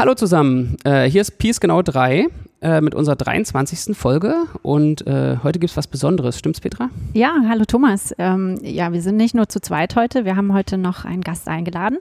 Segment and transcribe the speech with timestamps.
[0.00, 2.28] Hallo zusammen, äh, hier ist Peace Genau 3
[2.62, 3.94] äh, mit unserer 23.
[3.94, 6.38] Folge und äh, heute gibt es was Besonderes.
[6.38, 6.88] Stimmt's, Petra?
[7.12, 8.14] Ja, hallo Thomas.
[8.16, 11.48] Ähm, ja, wir sind nicht nur zu zweit heute, wir haben heute noch einen Gast
[11.48, 11.98] eingeladen.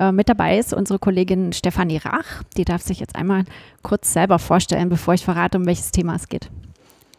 [0.00, 2.42] Äh, mit dabei ist unsere Kollegin Stefanie Rach.
[2.56, 3.44] Die darf sich jetzt einmal
[3.84, 6.50] kurz selber vorstellen, bevor ich verrate, um welches Thema es geht.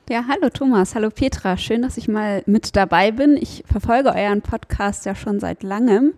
[0.10, 1.56] Ja, hallo Thomas, hallo Petra.
[1.56, 3.38] Schön, dass ich mal mit dabei bin.
[3.38, 6.16] Ich verfolge euren Podcast ja schon seit langem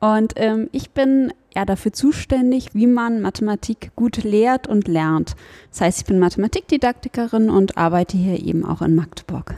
[0.00, 5.34] und ähm, ich bin ja dafür zuständig, wie man Mathematik gut lehrt und lernt.
[5.70, 9.54] Das heißt, ich bin Mathematikdidaktikerin und arbeite hier eben auch in Magdeburg.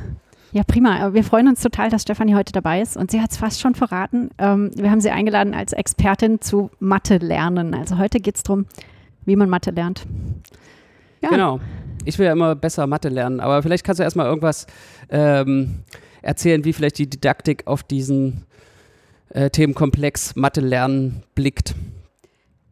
[0.52, 1.12] Ja, prima.
[1.14, 2.96] Wir freuen uns total, dass Stefanie heute dabei ist.
[2.96, 4.30] Und sie hat es fast schon verraten.
[4.38, 7.74] Ähm, wir haben sie eingeladen als Expertin zu Mathe lernen.
[7.74, 8.66] Also heute geht es darum,
[9.26, 10.06] wie man Mathe lernt.
[11.20, 11.28] Ja.
[11.28, 11.60] Genau.
[12.04, 14.66] Ich will ja immer besser Mathe lernen, aber vielleicht kannst du erstmal irgendwas
[15.10, 15.80] ähm,
[16.22, 18.46] erzählen, wie vielleicht die Didaktik auf diesen
[19.30, 21.74] äh, Themenkomplex Mathe lernen blickt.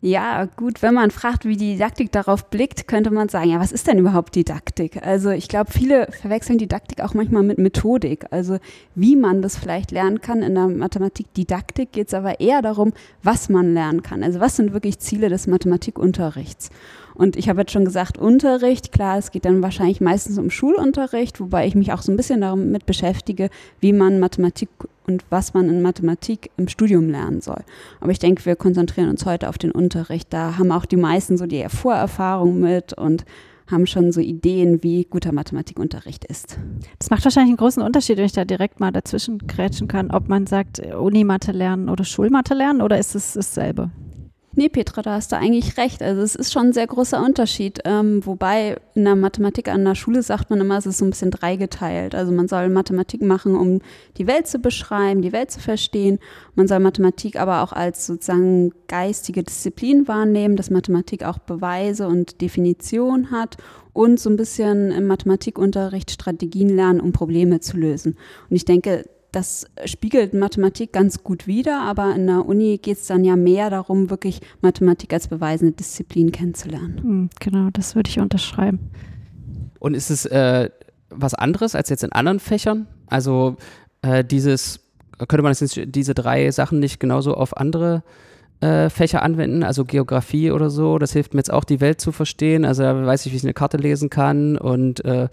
[0.00, 3.72] Ja, gut, wenn man fragt, wie die Didaktik darauf blickt, könnte man sagen, ja, was
[3.72, 5.04] ist denn überhaupt Didaktik?
[5.04, 8.26] Also ich glaube, viele verwechseln Didaktik auch manchmal mit Methodik.
[8.30, 8.58] Also
[8.94, 10.42] wie man das vielleicht lernen kann.
[10.42, 12.92] In der Mathematik-Didaktik geht es aber eher darum,
[13.24, 14.22] was man lernen kann.
[14.22, 16.70] Also was sind wirklich Ziele des Mathematikunterrichts?
[17.14, 21.40] Und ich habe jetzt schon gesagt, Unterricht, klar, es geht dann wahrscheinlich meistens um Schulunterricht,
[21.40, 24.68] wobei ich mich auch so ein bisschen damit beschäftige, wie man Mathematik
[25.08, 27.62] und was man in Mathematik im Studium lernen soll.
[28.00, 30.32] Aber ich denke, wir konzentrieren uns heute auf den Unterricht.
[30.32, 33.24] Da haben auch die meisten so die Vorerfahrung mit und
[33.70, 36.58] haben schon so Ideen, wie guter Mathematikunterricht ist.
[36.98, 40.28] Das macht wahrscheinlich einen großen Unterschied, wenn ich da direkt mal dazwischen grätschen kann, ob
[40.28, 43.90] man sagt Unimathe lernen oder Schulmathe lernen oder ist es dasselbe?
[44.52, 46.02] Nee, Petra, da hast du eigentlich recht.
[46.02, 47.80] Also es ist schon ein sehr großer Unterschied.
[47.84, 51.10] Ähm, wobei in der Mathematik an der Schule sagt man immer, es ist so ein
[51.10, 52.14] bisschen dreigeteilt.
[52.14, 53.80] Also man soll Mathematik machen, um
[54.16, 56.18] die Welt zu beschreiben, die Welt zu verstehen.
[56.54, 62.40] Man soll Mathematik aber auch als sozusagen geistige Disziplin wahrnehmen, dass Mathematik auch Beweise und
[62.40, 63.58] Definition hat
[63.92, 68.16] und so ein bisschen im Mathematikunterricht Strategien lernen, um Probleme zu lösen.
[68.48, 73.06] Und ich denke, das spiegelt Mathematik ganz gut wider, aber in der Uni geht es
[73.06, 77.00] dann ja mehr darum, wirklich Mathematik als beweisende Disziplin kennenzulernen.
[77.02, 78.90] Hm, genau, das würde ich unterschreiben.
[79.78, 80.70] Und ist es äh,
[81.10, 82.86] was anderes als jetzt in anderen Fächern?
[83.06, 83.56] Also
[84.02, 84.80] äh, dieses,
[85.18, 88.02] könnte man jetzt diese drei Sachen nicht genauso auf andere
[88.60, 90.98] äh, Fächer anwenden, also Geografie oder so.
[90.98, 92.64] Das hilft mir jetzt auch, die Welt zu verstehen.
[92.64, 95.28] Also da weiß ich, wie ich eine Karte lesen kann und äh,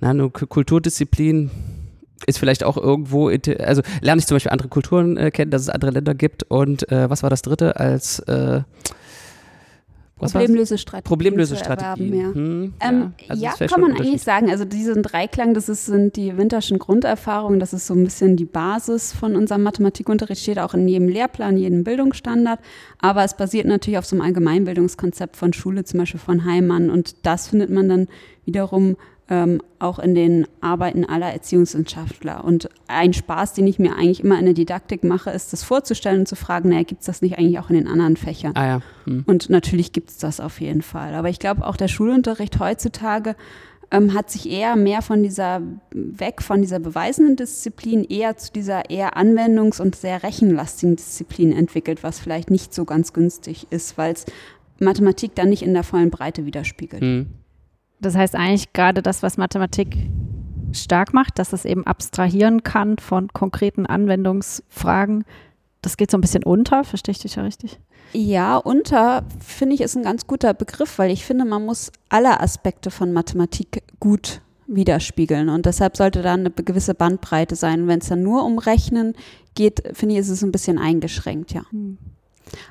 [0.00, 1.50] na, eine Kulturdisziplin
[2.26, 5.68] ist vielleicht auch irgendwo, also lerne ich zum Beispiel andere Kulturen äh, kennen, dass es
[5.68, 8.62] andere Länder gibt und äh, was war das dritte als äh,
[10.30, 11.08] Problemlösestrategien.
[11.08, 12.14] Problemlösestrategien.
[12.14, 14.50] Ja, hm, ähm, ja, also ja kann man eigentlich sagen.
[14.50, 18.44] Also diesen Dreiklang, das ist, sind die winterschen Grunderfahrungen, das ist so ein bisschen die
[18.44, 22.60] Basis von unserem Mathematikunterricht, steht auch in jedem Lehrplan, jedem Bildungsstandard.
[22.98, 26.90] Aber es basiert natürlich auf so einem Allgemeinbildungskonzept von Schule, zum Beispiel von Heimann.
[26.90, 28.08] Und das findet man dann
[28.44, 28.96] wiederum
[29.28, 32.44] ähm, auch in den Arbeiten aller Erziehungswissenschaftler.
[32.44, 36.20] Und ein Spaß, den ich mir eigentlich immer in der Didaktik mache, ist das vorzustellen
[36.20, 38.52] und zu fragen, naja, gibt es das nicht eigentlich auch in den anderen Fächern?
[38.56, 38.80] Ah ja.
[39.04, 39.24] Hm.
[39.26, 41.14] Und natürlich gibt es das auf jeden Fall.
[41.14, 43.36] Aber ich glaube, auch der Schulunterricht heutzutage
[43.92, 45.62] ähm, hat sich eher mehr von dieser,
[45.92, 52.02] weg von dieser beweisenden Disziplin, eher zu dieser eher anwendungs- und sehr rechenlastigen Disziplin entwickelt,
[52.02, 54.26] was vielleicht nicht so ganz günstig ist, weil es
[54.78, 57.02] Mathematik dann nicht in der vollen Breite widerspiegelt.
[57.02, 57.26] Hm.
[58.02, 59.96] Das heißt eigentlich gerade das, was Mathematik
[60.72, 65.24] stark macht, dass es eben abstrahieren kann von konkreten Anwendungsfragen.
[65.82, 67.78] Das geht so ein bisschen unter, verstehe ich dich ja richtig?
[68.12, 72.40] Ja, unter finde ich ist ein ganz guter Begriff, weil ich finde, man muss alle
[72.40, 77.86] Aspekte von Mathematik gut widerspiegeln und deshalb sollte da eine gewisse Bandbreite sein.
[77.86, 79.14] Wenn es dann nur um Rechnen
[79.54, 81.62] geht, finde ich, ist es ein bisschen eingeschränkt, ja.
[81.70, 81.98] Hm.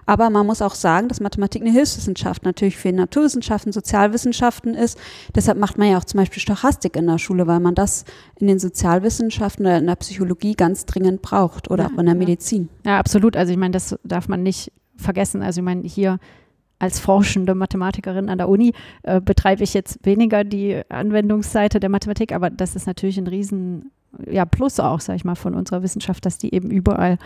[0.06, 4.98] Aber man muss auch sagen, dass Mathematik eine Hilfswissenschaft natürlich für Naturwissenschaften, Sozialwissenschaften ist.
[5.36, 8.06] Deshalb macht man ja auch zum Beispiel Stochastik in der Schule, weil man das
[8.40, 12.16] in den Sozialwissenschaften oder in der Psychologie ganz dringend braucht oder ja, auch in der
[12.16, 12.70] Medizin.
[12.86, 13.36] Ja, absolut.
[13.36, 15.42] Also ich meine, das darf man nicht vergessen.
[15.42, 16.20] Also ich meine, hier
[16.82, 18.74] als forschende Mathematikerin an der Uni
[19.04, 23.92] äh, betreibe ich jetzt weniger die Anwendungsseite der Mathematik, aber das ist natürlich ein riesen
[24.30, 27.18] ja, Plus auch, sag ich mal, von unserer Wissenschaft, dass die eben überall,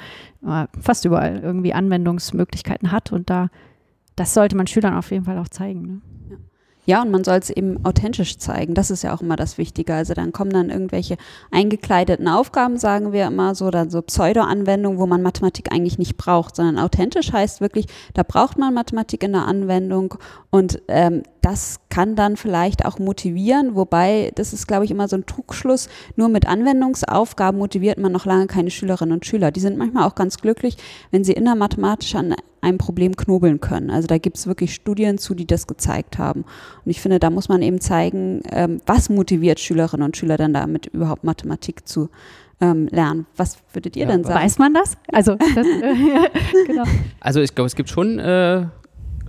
[0.45, 3.49] äh, fast überall irgendwie Anwendungsmöglichkeiten hat und da,
[4.15, 5.81] das sollte man Schülern auf jeden Fall auch zeigen.
[5.81, 6.01] Ne?
[6.31, 6.37] Ja,
[7.01, 8.73] und man soll es eben authentisch zeigen.
[8.73, 9.93] Das ist ja auch immer das Wichtige.
[9.93, 11.17] Also dann kommen dann irgendwelche
[11.51, 16.55] eingekleideten Aufgaben, sagen wir immer so, dann so Pseudo-Anwendungen, wo man Mathematik eigentlich nicht braucht,
[16.55, 20.15] sondern authentisch heißt wirklich, da braucht man Mathematik in der Anwendung
[20.51, 25.15] und ähm, das kann dann vielleicht auch motivieren, wobei das ist, glaube ich, immer so
[25.15, 25.87] ein Trugschluss.
[26.17, 29.49] Nur mit Anwendungsaufgaben motiviert man noch lange keine Schülerinnen und Schüler.
[29.49, 30.75] Die sind manchmal auch ganz glücklich,
[31.11, 33.91] wenn sie innermathematisch an einem Problem knobeln können.
[33.91, 36.41] Also da gibt es wirklich Studien zu, die das gezeigt haben.
[36.83, 40.51] Und ich finde, da muss man eben zeigen, ähm, was motiviert Schülerinnen und Schüler dann
[40.51, 42.09] damit überhaupt Mathematik zu
[42.59, 43.25] ähm, lernen.
[43.37, 44.43] Was würdet ihr Ja, denn sagen?
[44.43, 44.97] Weiß man das?
[45.13, 46.29] Also, das, äh,
[46.67, 46.83] genau.
[47.21, 48.65] Also ich glaube, es gibt schon äh,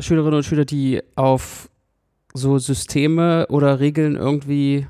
[0.01, 1.71] Schülerinnen und Schüler, die auf
[2.37, 4.87] so Systeme oder Regeln irgendwie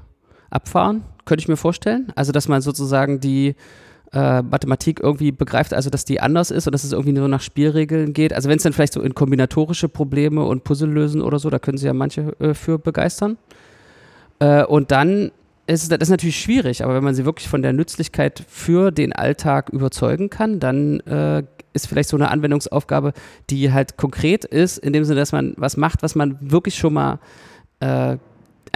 [0.50, 2.12] abfahren, könnte ich mir vorstellen.
[2.14, 3.54] Also dass man sozusagen die
[4.12, 7.40] äh, Mathematik irgendwie begreift, also dass die anders ist und dass es irgendwie nur nach
[7.40, 8.32] Spielregeln geht.
[8.32, 11.58] Also wenn es dann vielleicht so in kombinatorische Probleme und Puzzle lösen oder so, da
[11.58, 13.36] können sie ja manche äh, für begeistern.
[14.38, 15.32] Äh, und dann
[15.66, 18.92] ist es- das ist natürlich schwierig, aber wenn man sie wirklich von der Nützlichkeit für
[18.92, 21.42] den Alltag überzeugen kann, dann äh,
[21.76, 23.12] ist vielleicht so eine Anwendungsaufgabe,
[23.50, 26.94] die halt konkret ist, in dem Sinne, dass man was macht, was man wirklich schon
[26.94, 27.20] mal
[27.80, 28.16] äh,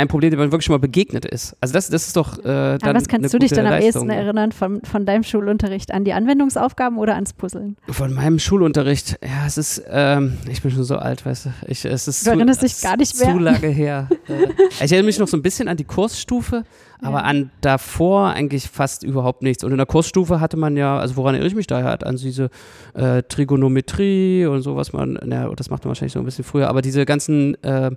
[0.00, 1.56] ein Problem, dem man wirklich schon mal begegnet ist.
[1.60, 2.42] Also das, das ist doch äh,
[2.78, 4.08] dann An was kannst du dich denn am Leistung.
[4.08, 5.92] ehesten erinnern von, von deinem Schulunterricht?
[5.92, 7.76] An die Anwendungsaufgaben oder ans Puzzeln?
[7.88, 11.84] Von meinem Schulunterricht, ja, es ist, ähm, ich bin schon so alt, weißt du, ich,
[11.84, 13.30] es ist Du zu, erinnerst dich es gar nicht mehr.
[13.32, 14.08] zu lange her.
[14.28, 16.64] äh, ich erinnere mich noch so ein bisschen an die Kursstufe,
[17.02, 17.24] aber Ja.
[17.24, 19.64] an davor eigentlich fast überhaupt nichts.
[19.64, 22.16] Und in der Kursstufe hatte man ja, also woran erinnere ich mich da halt, an
[22.16, 22.50] diese
[22.94, 26.68] äh, Trigonometrie und so, was man, na, das macht man wahrscheinlich so ein bisschen früher,
[26.68, 27.90] aber diese ganzen äh,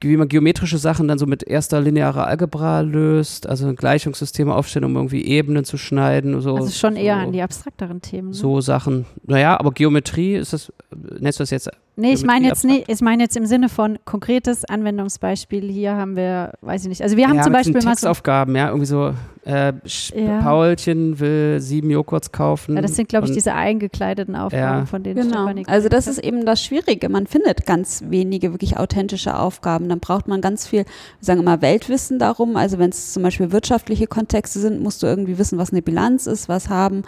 [0.00, 4.94] wie man geometrische Sachen dann so mit erster linearer Algebra löst, also Gleichungssysteme aufstellen, um
[4.94, 6.54] irgendwie Ebenen zu schneiden und so.
[6.56, 7.26] Also schon eher so.
[7.26, 8.28] an die abstrakteren Themen.
[8.28, 8.34] Ne?
[8.34, 9.06] So Sachen.
[9.24, 10.72] Naja, aber Geometrie ist das,
[11.18, 11.70] nennst du das jetzt?
[11.98, 15.68] Nee, ich meine jetzt nicht, ich meine jetzt im Sinne von konkretes Anwendungsbeispiel.
[15.70, 17.02] Hier haben wir, weiß ich nicht.
[17.02, 19.14] Also wir haben ja, zum Beispiel mal so, Textaufgaben, ja, irgendwie so,
[19.46, 19.72] äh,
[20.14, 20.40] Ja.
[20.42, 22.74] Paulchen will sieben Joghurts kaufen.
[22.76, 24.86] ja, das sind glaube ich diese eingekleideten Aufgaben, Ja.
[24.86, 25.44] von denen Genau.
[25.44, 27.08] Stefanie Also das ist eben das Schwierige.
[27.08, 29.88] Man findet ganz wenige wirklich authentische Aufgaben.
[29.88, 30.86] Dann braucht man ganz viel, wir
[31.20, 32.56] sagen immer Weltwissen darum.
[32.56, 36.26] Also wenn es zum Beispiel wirtschaftliche Kontexte sind, musst du irgendwie wissen, was eine Bilanz
[36.26, 37.04] ist, was haben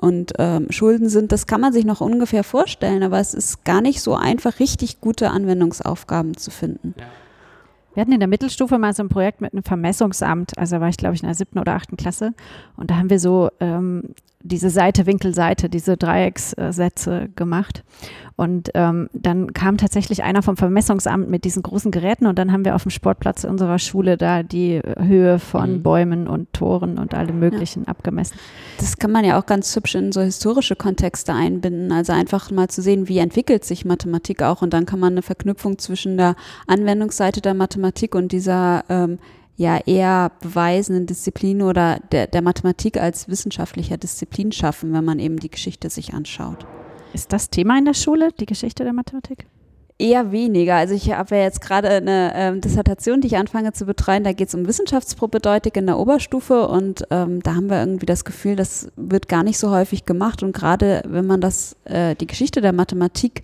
[0.00, 1.32] und ähm, Schulden sind.
[1.32, 5.00] Das kann man sich noch ungefähr vorstellen, aber es ist gar nicht so einfach, richtig
[5.00, 6.94] gute Anwendungsaufgaben zu finden.
[7.94, 10.56] Wir hatten in der Mittelstufe mal so ein Projekt mit einem Vermessungsamt.
[10.58, 12.32] Also da war ich, glaube ich, in der siebten oder achten Klasse.
[12.76, 17.84] Und da haben wir so ähm, diese Seite, Winkelseite, diese Dreieckssätze gemacht.
[18.36, 22.64] Und ähm, dann kam tatsächlich einer vom Vermessungsamt mit diesen großen Geräten und dann haben
[22.64, 25.82] wir auf dem Sportplatz unserer Schule da die Höhe von Mhm.
[25.82, 28.38] Bäumen und Toren und allem Möglichen abgemessen.
[28.78, 31.92] Das kann man ja auch ganz hübsch in so historische Kontexte einbinden.
[31.92, 34.62] Also einfach mal zu sehen, wie entwickelt sich Mathematik auch.
[34.62, 36.34] Und dann kann man eine Verknüpfung zwischen der
[36.66, 37.79] Anwendungsseite der Mathematik
[38.14, 39.18] und dieser ähm,
[39.56, 45.36] ja eher beweisenden Disziplin oder der, der Mathematik als wissenschaftlicher Disziplin schaffen, wenn man eben
[45.38, 46.66] die Geschichte sich anschaut.
[47.12, 49.46] Ist das Thema in der Schule, die Geschichte der Mathematik?
[49.98, 50.76] Eher weniger.
[50.76, 54.24] Also ich habe ja jetzt gerade eine ähm, Dissertation, die ich anfange zu betreuen.
[54.24, 58.24] Da geht es um Wissenschaftsprobedeutung in der Oberstufe und ähm, da haben wir irgendwie das
[58.24, 60.42] Gefühl, das wird gar nicht so häufig gemacht.
[60.42, 63.42] Und gerade wenn man das, äh, die Geschichte der Mathematik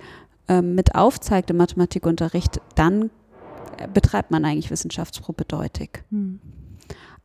[0.48, 3.08] ähm, mit aufzeigt im Mathematikunterricht, dann äh,
[3.92, 5.88] betreibt man eigentlich Wissenschaftsprobedeutung.
[6.10, 6.40] Hm.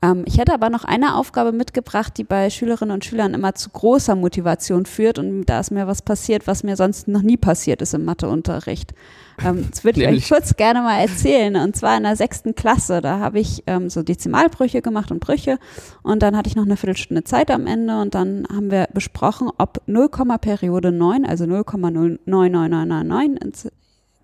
[0.01, 3.69] Ähm, ich hätte aber noch eine Aufgabe mitgebracht, die bei Schülerinnen und Schülern immer zu
[3.69, 5.19] großer Motivation führt.
[5.19, 8.93] Und da ist mir was passiert, was mir sonst noch nie passiert ist im Matheunterricht.
[9.43, 11.55] Ähm, das würde ich euch kurz gerne mal erzählen.
[11.55, 13.01] Und zwar in der sechsten Klasse.
[13.01, 15.59] Da habe ich ähm, so Dezimalbrüche gemacht und Brüche.
[16.01, 18.01] Und dann hatte ich noch eine Viertelstunde Zeit am Ende.
[18.01, 20.09] Und dann haben wir besprochen, ob 0,
[20.39, 23.71] Periode 9, also 0,09999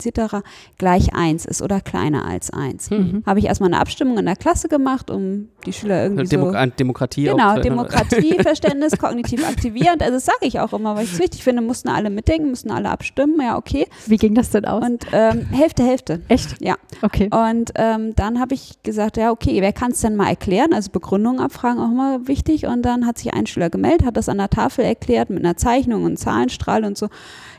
[0.05, 0.37] etc.
[0.77, 3.23] gleich 1 ist oder kleiner als 1 Hm.
[3.25, 6.65] habe ich erstmal eine Abstimmung in der Klasse gemacht, um die Schüler irgendwie Demo so
[6.77, 10.01] Demokratie Genau, Demokratieverständnis, kognitiv aktivierend.
[10.01, 12.71] Also das sage ich auch immer, weil ich es wichtig finde, mussten alle mitdenken, mussten
[12.71, 13.39] alle abstimmen.
[13.41, 13.87] Ja, okay.
[14.05, 14.83] Wie ging das denn aus?
[14.85, 16.21] Und ähm, Hälfte, Hälfte.
[16.27, 16.61] Echt?
[16.61, 16.75] Ja.
[17.01, 17.29] Okay.
[17.31, 20.73] Und ähm, dann habe ich gesagt, ja, okay, wer kann es denn mal erklären?
[20.73, 22.65] Also Begründung abfragen auch immer wichtig.
[22.65, 25.57] Und dann hat sich ein Schüler gemeldet, hat das an der Tafel erklärt mit einer
[25.57, 27.09] Zeichnung und Zahlenstrahl und so.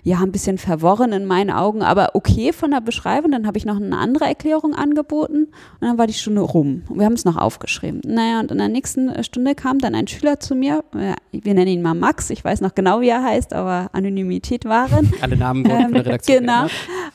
[0.09, 3.31] Ja, ein bisschen verworren in meinen Augen, aber okay von der Beschreibung.
[3.31, 5.49] Dann habe ich noch eine andere Erklärung angeboten
[5.81, 6.83] und dann war die Stunde rum.
[6.89, 8.01] Und wir haben es noch aufgeschrieben.
[8.07, 10.83] Naja, und in der nächsten äh, Stunde kam dann ein Schüler zu mir.
[11.31, 12.31] Wir nennen ihn mal Max.
[12.31, 15.13] Ich weiß noch genau, wie er heißt, aber Anonymität wahren.
[15.21, 16.69] Alle Namen wurden von der Redaktion genau.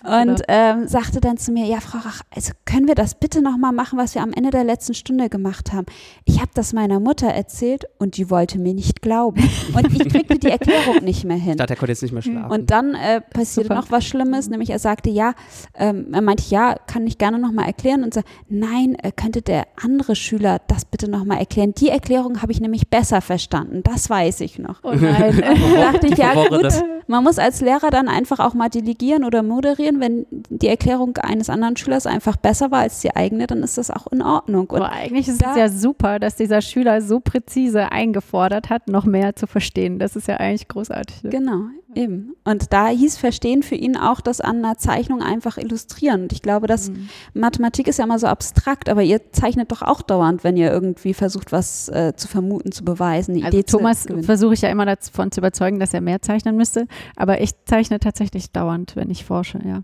[0.03, 3.71] Und ähm, sagte dann zu mir, ja, Frau Rach, also können wir das bitte nochmal
[3.71, 5.87] machen, was wir am Ende der letzten Stunde gemacht haben?
[6.25, 9.41] Ich habe das meiner Mutter erzählt und die wollte mir nicht glauben.
[9.73, 11.57] Und ich kriegte die Erklärung nicht mehr Ich hin.
[11.57, 12.51] dachte, er konnte jetzt nicht mehr schlafen.
[12.51, 13.75] Und dann äh, passierte Super.
[13.81, 15.33] noch was Schlimmes, nämlich er sagte, sagte, ja,
[15.75, 19.65] ähm, er meinte, ja, kann ich gerne nochmal erklären und so, nein, äh, könnte der
[19.83, 21.73] andere Schüler das bitte nochmal erklären?
[21.75, 24.81] Die Erklärung habe ich nämlich besser verstanden, das weiß ich noch.
[24.83, 25.41] Oh nein.
[25.75, 26.71] da dachte ich, ja gut,
[27.07, 31.49] man muss als Lehrer dann einfach auch mal delegieren oder moderieren, wenn die Erklärung eines
[31.49, 34.67] anderen Schülers einfach besser war als die eigene, dann ist das auch in Ordnung.
[34.69, 38.87] Und Aber eigentlich ist da- es ja super, dass dieser Schüler so präzise eingefordert hat,
[38.87, 39.97] noch mehr zu verstehen.
[39.97, 41.23] Das ist ja eigentlich großartig.
[41.23, 41.29] Ne?
[41.31, 41.61] Genau,
[41.95, 42.35] eben.
[42.43, 46.23] Und da hieß Verstehen für ihn auch das an einer Zeichnung einfach illustrieren.
[46.23, 47.09] Und ich glaube, dass Mhm.
[47.33, 51.13] Mathematik ist ja immer so abstrakt, aber ihr zeichnet doch auch dauernd, wenn ihr irgendwie
[51.13, 54.85] versucht, was äh, zu vermuten, zu beweisen, eine Also Idee Thomas versuche ich ja immer
[54.85, 56.87] davon zu überzeugen, dass er mehr zeichnen müsste.
[57.15, 59.83] Aber ich zeichne tatsächlich dauernd, wenn ich forsche, ja.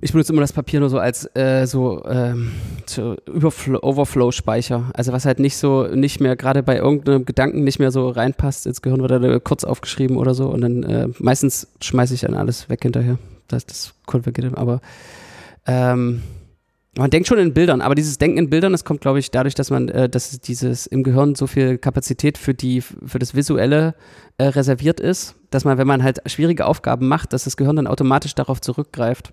[0.00, 2.52] Ich benutze immer das Papier nur so als äh, so ähm,
[2.96, 4.90] Overflow-Speicher.
[4.94, 8.66] Also was halt nicht so, nicht mehr, gerade bei irgendeinem Gedanken nicht mehr so reinpasst,
[8.66, 12.34] ins Gehirn wird er kurz aufgeschrieben oder so und dann äh, meistens schmeiße ich dann
[12.34, 13.18] alles weg hinterher.
[13.48, 14.80] Das, das konvergiert, aber
[15.66, 16.22] ähm,
[16.96, 19.54] man denkt schon in Bildern, aber dieses Denken in Bildern, das kommt, glaube ich, dadurch,
[19.54, 23.94] dass man, äh, dass dieses im Gehirn so viel Kapazität für die, für das Visuelle
[24.36, 27.86] äh, reserviert ist, dass man, wenn man halt schwierige Aufgaben macht, dass das Gehirn dann
[27.86, 29.32] automatisch darauf zurückgreift.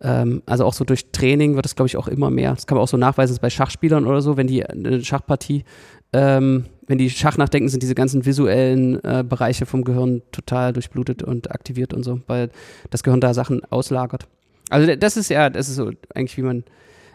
[0.00, 2.54] Ähm, also auch so durch Training wird es, glaube ich, auch immer mehr.
[2.54, 5.64] Das kann man auch so nachweisen bei Schachspielern oder so, wenn die eine Schachpartie,
[6.12, 11.22] ähm, wenn die Schach nachdenken, sind diese ganzen visuellen äh, Bereiche vom Gehirn total durchblutet
[11.22, 12.50] und aktiviert und so, weil
[12.90, 14.26] das Gehirn da Sachen auslagert.
[14.70, 16.64] Also das ist ja, das ist so eigentlich, wie man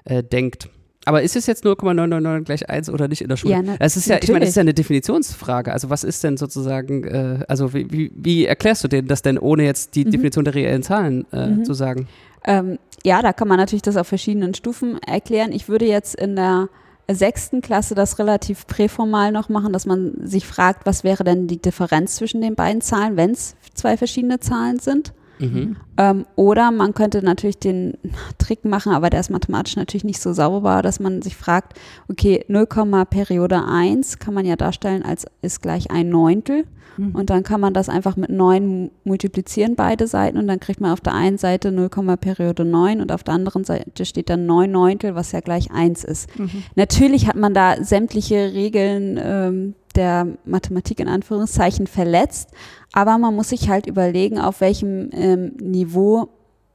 [0.05, 0.69] äh, denkt.
[1.05, 3.53] Aber ist es jetzt 0,999 gleich 1 oder nicht in der Schule?
[3.55, 4.55] Ja, na- das ist ja, ich meine, das ist natürlich.
[4.55, 5.73] ja eine Definitionsfrage.
[5.73, 9.37] Also was ist denn sozusagen, äh, also wie, wie, wie erklärst du denn das denn,
[9.37, 10.11] ohne jetzt die Mhm.
[10.11, 11.65] Definition der reellen Zahlen äh, Mhm.
[11.65, 12.07] zu sagen?
[12.45, 15.51] Ähm, ja, da kann man natürlich das auf verschiedenen Stufen erklären.
[15.51, 16.69] Ich würde jetzt in der
[17.12, 21.62] sechsten Klasse das relativ präformal noch machen, dass man sich fragt, was wäre denn die
[21.62, 25.13] Differenz zwischen den beiden Zahlen, wenn es zwei verschiedene Zahlen sind.
[25.39, 25.75] Mhm.
[25.97, 27.97] Ähm, oder man könnte natürlich den
[28.38, 31.77] Trick machen, aber der ist mathematisch natürlich nicht so sauber, dass man sich fragt,
[32.09, 32.67] okay, 0,
[33.09, 36.65] Periode 1 kann man ja darstellen als ist gleich ein Neuntel.
[36.97, 37.15] Mhm.
[37.15, 40.38] Und dann kann man das einfach mit 9 multiplizieren, beide Seiten.
[40.38, 43.63] Und dann kriegt man auf der einen Seite 0, Periode 9 und auf der anderen
[43.63, 46.39] Seite steht dann 9 Neuntel, was ja gleich 1 ist.
[46.39, 46.63] Mhm.
[46.75, 52.50] Natürlich hat man da sämtliche Regeln ähm, der Mathematik in Anführungszeichen verletzt,
[52.93, 56.29] aber man muss sich halt überlegen, auf welchem ähm, Niveau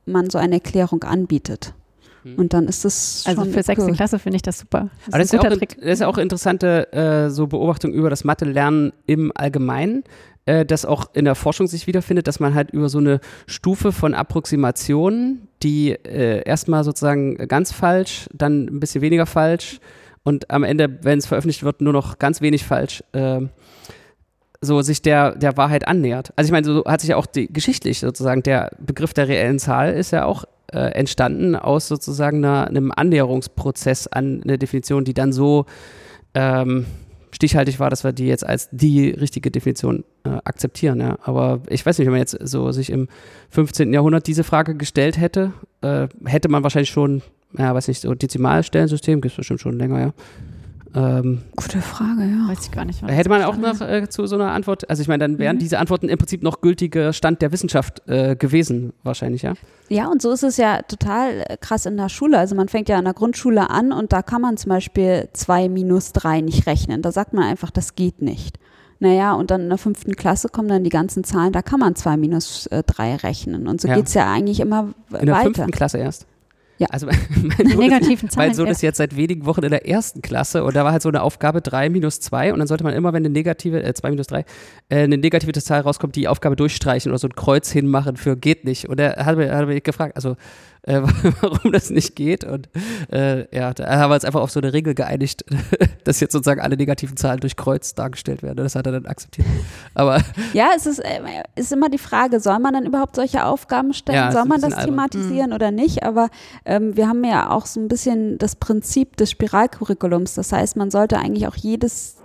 [0.07, 1.75] man so eine Erklärung anbietet.
[2.23, 2.37] Hm.
[2.37, 3.95] Und dann ist das Also schon für sechste cool.
[3.95, 4.91] Klasse finde ich das super.
[5.07, 7.47] Das Aber das ist ist, ein ja auch, das ist ja auch interessante äh, so
[7.47, 10.05] Beobachtung über das Mathe-Lernen im Allgemeinen,
[10.47, 13.93] äh, das auch in der Forschung sich wiederfindet, dass man halt über so eine Stufe
[13.93, 19.81] von Approximationen, die äh, erstmal sozusagen ganz falsch, dann ein bisschen weniger falsch
[20.23, 23.41] und am Ende, wenn es veröffentlicht wird, nur noch ganz wenig falsch, äh,
[24.61, 26.33] so sich der, der Wahrheit annähert.
[26.37, 29.59] Also ich meine, so hat sich ja auch die, geschichtlich sozusagen der Begriff der reellen
[29.59, 35.15] Zahl ist ja auch äh, entstanden aus sozusagen einer, einem Annäherungsprozess an eine Definition, die
[35.15, 35.67] dann so
[36.35, 36.87] ähm,
[37.31, 41.01] stichhaltig war, dass wir die jetzt als die richtige Definition äh, akzeptieren.
[41.01, 41.19] Ja.
[41.23, 43.09] Aber ich weiß nicht, wenn man jetzt so sich im
[43.51, 43.93] 15.
[43.93, 47.23] Jahrhundert diese Frage gestellt hätte, äh, hätte man wahrscheinlich schon,
[47.57, 50.13] ja, weiß nicht, so Dezimalstellensystem gibt es bestimmt schon länger, ja.
[50.95, 52.49] Ähm, Gute Frage, ja.
[52.49, 53.03] Weiß ich gar nicht.
[53.03, 55.57] was Hätte man auch noch äh, zu so einer Antwort, also ich meine, dann wären
[55.57, 55.61] Mhm.
[55.61, 59.53] diese Antworten im Prinzip noch gültiger Stand der Wissenschaft äh, gewesen, wahrscheinlich, ja.
[59.89, 62.39] Ja, und so ist es ja total äh, krass in der Schule.
[62.39, 65.69] Also man fängt ja in der Grundschule an und da kann man zum Beispiel 2
[65.69, 67.03] minus 3 nicht rechnen.
[67.03, 68.59] Da sagt man einfach, das geht nicht.
[69.01, 71.95] Naja, und dann in der fünften Klasse kommen dann die ganzen Zahlen, da kann man
[71.95, 73.69] 2 minus 3 rechnen.
[73.69, 73.95] Und so Ja.
[73.95, 75.45] geht's ja eigentlich immer w- In der weiter.
[75.45, 76.27] fünften Klasse erst.
[76.79, 76.87] Ja.
[76.91, 78.49] Also mein Sohn, ist, negativen Zahlen.
[78.49, 81.03] mein Sohn ist jetzt seit wenigen Wochen in der ersten Klasse und da war halt
[81.03, 83.93] so eine Aufgabe 3 minus 2 und dann sollte man immer, wenn eine negative, äh,
[83.95, 84.45] 2 minus 3,
[84.89, 88.65] äh, eine negative Zahl rauskommt, die Aufgabe durchstreichen oder so ein Kreuz hinmachen für geht
[88.65, 88.89] nicht.
[88.89, 90.37] Und er hat hat mich gefragt, also
[90.89, 91.03] äh,
[91.41, 92.45] warum das nicht geht.
[92.45, 92.69] Und
[93.13, 95.45] äh, ja, da haben wir uns einfach auf so eine Regel geeinigt,
[96.05, 98.59] dass jetzt sozusagen alle negativen Zahlen durch Kreuz dargestellt werden.
[98.59, 99.47] Und das hat er dann akzeptiert.
[99.95, 101.21] Aber Ja, es ist, äh,
[101.57, 104.17] ist immer die Frage, soll man dann überhaupt solche Aufgaben stellen?
[104.17, 104.87] Ja, soll man das albern.
[104.87, 106.03] thematisieren oder nicht?
[106.03, 106.29] Aber
[106.65, 110.35] ähm, wir haben ja auch so ein bisschen das Prinzip des Spiralcurriculums.
[110.35, 112.18] Das heißt, man sollte eigentlich auch jedes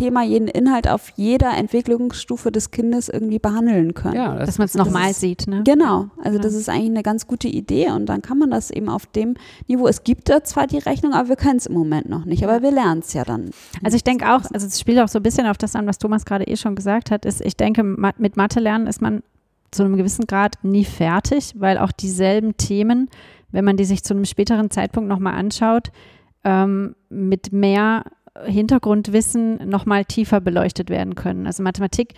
[0.00, 4.14] Thema, jeden Inhalt auf jeder Entwicklungsstufe des Kindes irgendwie behandeln können.
[4.16, 5.46] ja, das, Dass man es nochmal sieht.
[5.46, 5.62] Ne?
[5.64, 6.42] Genau, also Ja.
[6.42, 9.34] das ist eigentlich eine ganz gute Idee und dann kann man das eben auf dem
[9.66, 9.86] Niveau.
[9.86, 12.62] Es gibt da zwar die Rechnung, aber wir können es im Moment noch nicht, aber
[12.62, 13.50] wir lernen es ja dann.
[13.84, 15.98] Also ich denke auch, also es spielt auch so ein bisschen auf das an, was
[15.98, 19.22] Thomas gerade eh schon gesagt hat, ist, ich denke, mit Mathe lernen ist man
[19.70, 23.08] zu einem gewissen Grad nie fertig, weil auch dieselben Themen,
[23.52, 25.92] wenn man die sich zu einem späteren Zeitpunkt nochmal anschaut,
[26.42, 28.04] ähm, mit mehr
[28.44, 31.46] Hintergrundwissen nochmal tiefer beleuchtet werden können.
[31.46, 32.14] Also Mathematik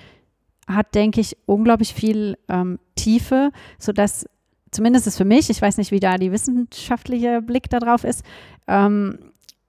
[0.67, 4.27] hat, denke ich, unglaublich viel ähm, Tiefe, sodass
[4.71, 8.25] zumindest ist für mich, ich weiß nicht, wie da die wissenschaftliche Blick darauf ist,
[8.69, 9.19] ähm,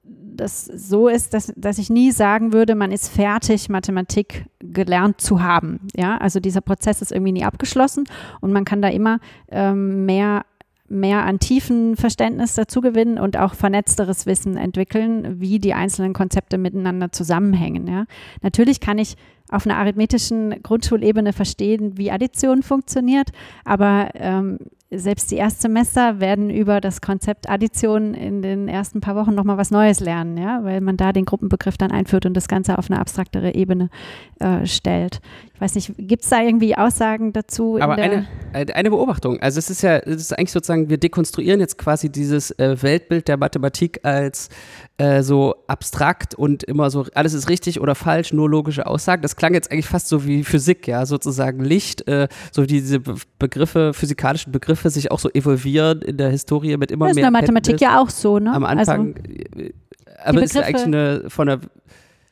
[0.03, 5.41] das so ist, dass, dass ich nie sagen würde, man ist fertig, Mathematik gelernt zu
[5.41, 5.79] haben.
[5.95, 8.05] Ja, also dieser Prozess ist irgendwie nie abgeschlossen
[8.41, 9.19] und man kann da immer
[9.49, 10.45] ähm, mehr
[10.89, 16.57] mehr an tiefen Verständnis dazu gewinnen und auch vernetzteres Wissen entwickeln, wie die einzelnen Konzepte
[16.57, 17.87] miteinander zusammenhängen.
[17.87, 18.05] Ja.
[18.41, 19.15] Natürlich kann ich
[19.49, 23.29] auf einer arithmetischen Grundschulebene verstehen, wie Addition funktioniert,
[23.65, 24.57] aber ähm,
[24.97, 29.71] selbst die Erstsemester werden über das Konzept Addition in den ersten paar Wochen nochmal was
[29.71, 32.99] Neues lernen, ja, weil man da den Gruppenbegriff dann einführt und das Ganze auf eine
[32.99, 33.89] abstraktere Ebene
[34.39, 35.19] äh, stellt.
[35.53, 37.79] Ich weiß nicht, gibt es da irgendwie Aussagen dazu?
[37.79, 41.77] Aber eine, eine Beobachtung, also es ist ja, es ist eigentlich sozusagen, wir dekonstruieren jetzt
[41.77, 44.49] quasi dieses äh, Weltbild der Mathematik als
[44.97, 49.21] äh, so abstrakt und immer so, alles ist richtig oder falsch, nur logische Aussagen.
[49.21, 52.99] Das klang jetzt eigentlich fast so wie Physik, ja, sozusagen Licht, äh, so wie diese
[53.39, 57.23] Begriffe, physikalischen Begriffe sich auch so evolvieren in der Historie mit immer das mehr.
[57.23, 58.53] Das ist in der Mathematik ja auch so, ne?
[58.53, 59.69] Am Anfang, also,
[60.23, 61.59] aber es ist ja eigentlich eine, von der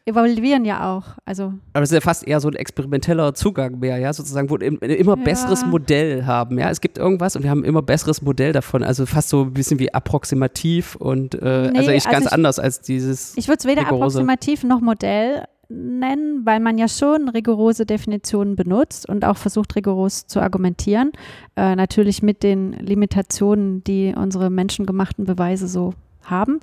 [0.05, 1.03] evaluieren ja auch.
[1.25, 1.53] Also.
[1.74, 4.81] Aber es ist ja fast eher so ein experimenteller Zugang mehr, ja, sozusagen, wo wir
[4.81, 5.24] immer ja.
[5.24, 6.70] besseres Modell haben, ja.
[6.70, 9.79] Es gibt irgendwas und wir haben immer besseres Modell davon, also fast so ein bisschen
[9.79, 13.38] wie approximativ und äh, nee, also eigentlich also ganz ich, anders als dieses.
[13.38, 14.20] Ich würde es weder rigorose.
[14.20, 20.27] approximativ noch Modell nennen, weil man ja schon rigorose Definitionen benutzt und auch versucht, rigoros
[20.27, 21.12] zu argumentieren.
[21.55, 25.93] Äh, natürlich mit den Limitationen, die unsere menschengemachten Beweise so
[26.24, 26.60] haben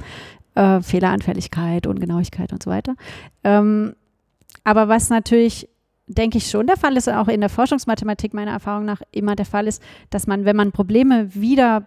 [0.59, 2.97] äh, Fehleranfälligkeit, Ungenauigkeit und so weiter.
[3.45, 3.95] Ähm,
[4.65, 5.69] aber was natürlich
[6.09, 9.45] denke ich schon der Fall ist, auch in der Forschungsmathematik meiner Erfahrung nach immer der
[9.47, 11.87] Fall ist, dass man, wenn man Probleme wieder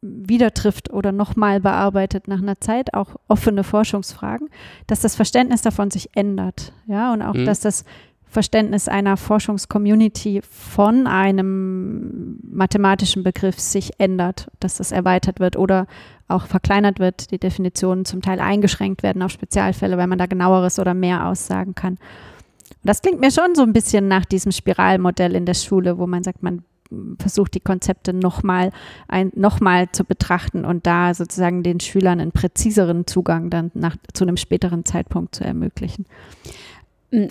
[0.00, 4.48] wieder trifft oder nochmal bearbeitet nach einer Zeit, auch offene Forschungsfragen,
[4.86, 6.72] dass das Verständnis davon sich ändert.
[6.86, 7.46] Ja, und auch, mhm.
[7.46, 7.84] dass das
[8.24, 15.88] Verständnis einer Forschungscommunity von einem mathematischen Begriff sich ändert, dass das erweitert wird oder
[16.28, 20.78] auch verkleinert wird, die Definitionen zum Teil eingeschränkt werden auf Spezialfälle, weil man da genaueres
[20.78, 21.94] oder mehr aussagen kann.
[21.94, 26.06] Und das klingt mir schon so ein bisschen nach diesem Spiralmodell in der Schule, wo
[26.06, 26.62] man sagt, man
[27.18, 28.70] versucht die Konzepte nochmal
[29.34, 29.60] noch
[29.92, 34.84] zu betrachten und da sozusagen den Schülern einen präziseren Zugang dann nach, zu einem späteren
[34.84, 36.06] Zeitpunkt zu ermöglichen.
[37.10, 37.28] Hm,